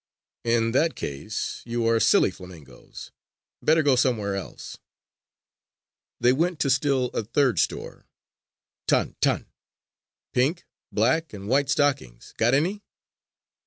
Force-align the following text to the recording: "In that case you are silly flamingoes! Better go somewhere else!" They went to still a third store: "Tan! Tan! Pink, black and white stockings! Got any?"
"In 0.43 0.71
that 0.71 0.95
case 0.95 1.61
you 1.63 1.85
are 1.87 1.99
silly 1.99 2.31
flamingoes! 2.31 3.11
Better 3.61 3.83
go 3.83 3.95
somewhere 3.95 4.33
else!" 4.35 4.77
They 6.19 6.33
went 6.33 6.59
to 6.61 6.71
still 6.71 7.11
a 7.13 7.23
third 7.23 7.59
store: 7.59 8.07
"Tan! 8.87 9.15
Tan! 9.21 9.51
Pink, 10.33 10.65
black 10.91 11.33
and 11.33 11.47
white 11.47 11.69
stockings! 11.69 12.33
Got 12.39 12.55
any?" 12.55 12.81